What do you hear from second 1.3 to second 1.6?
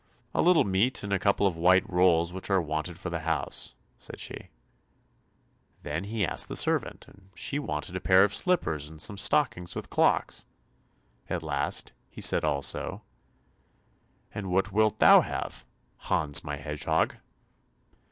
of